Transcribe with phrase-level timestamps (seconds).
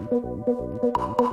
[0.00, 0.12] Thank
[1.20, 1.27] you.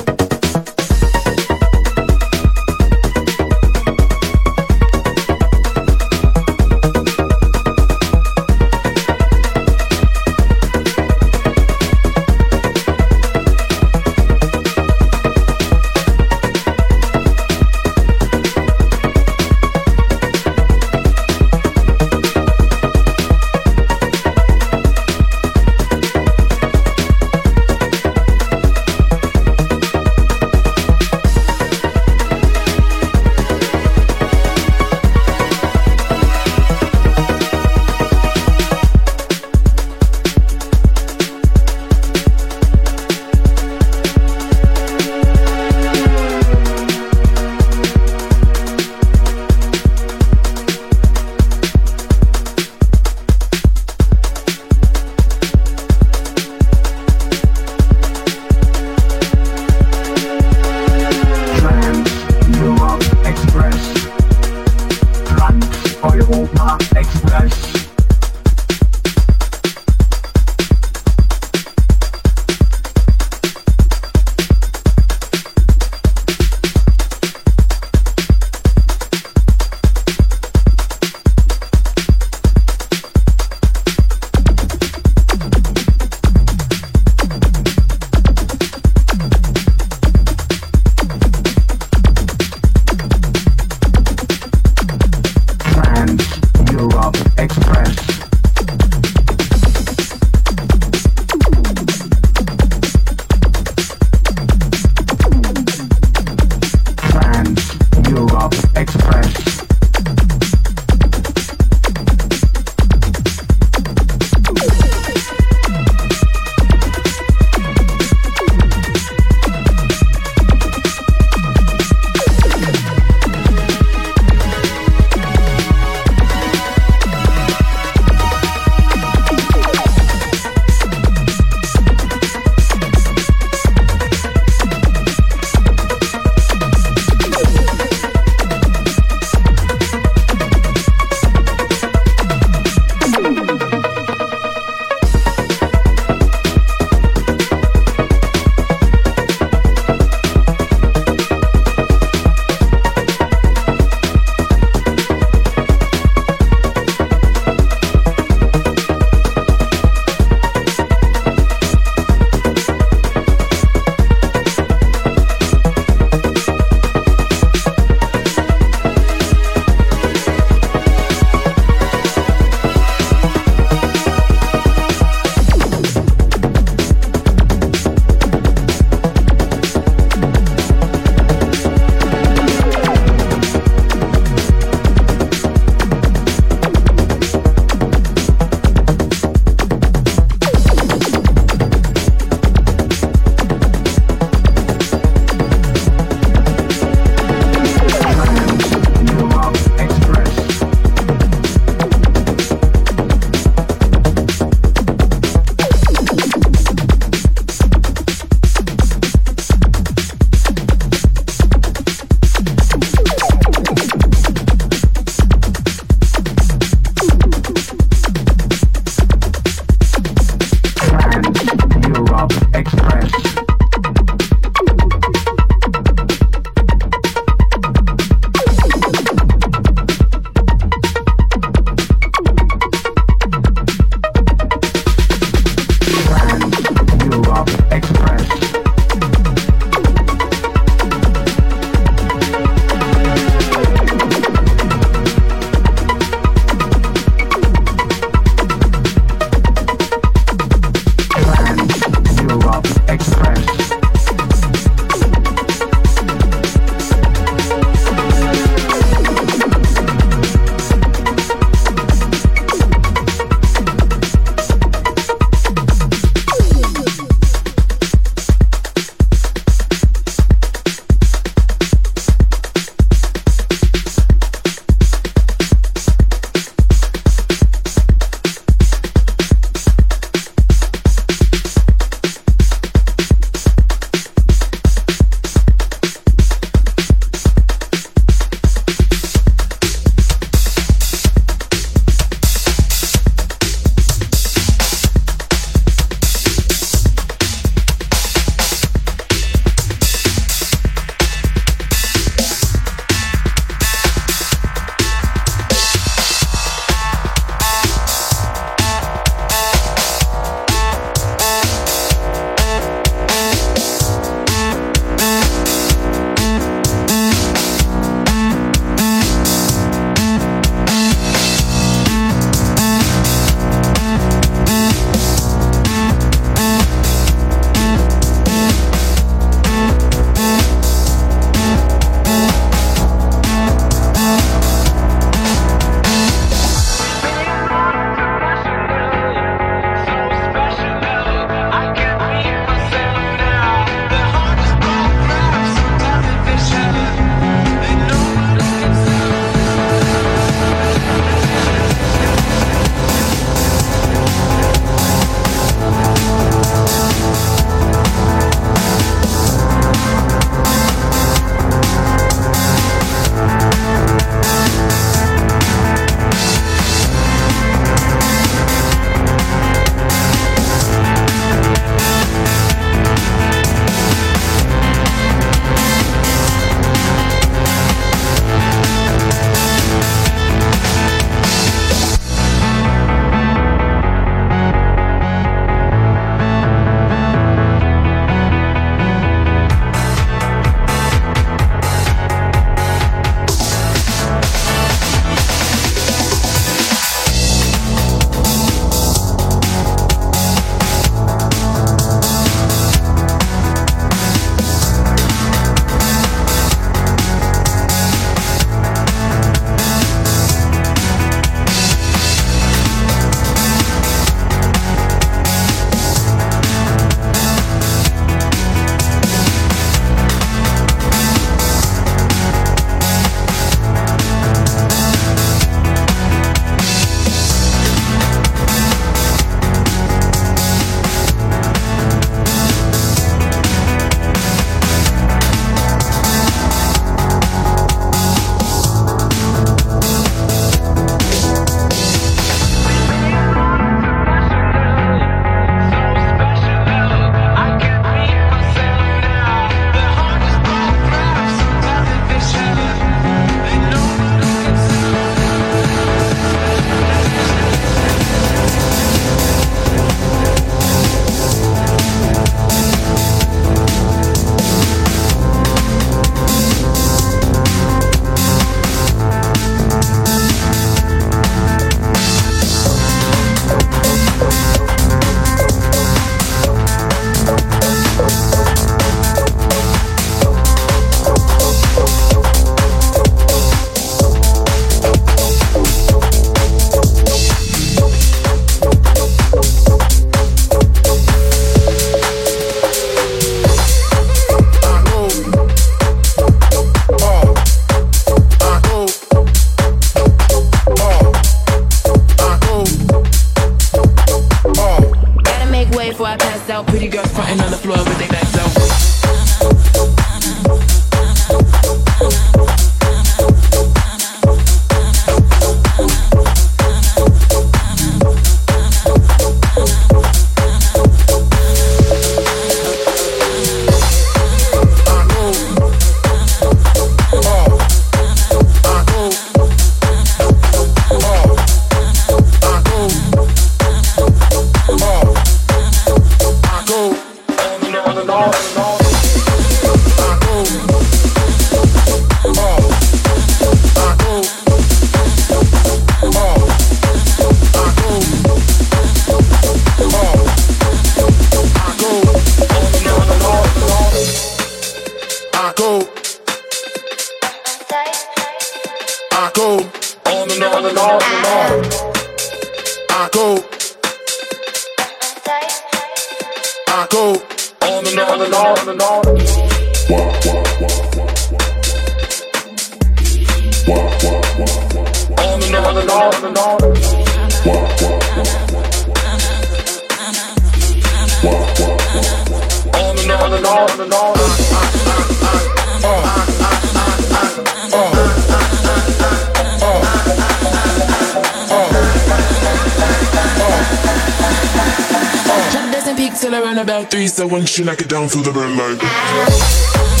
[596.09, 597.07] Till around about three.
[597.07, 600.00] So once you knock it down, feel the burn like.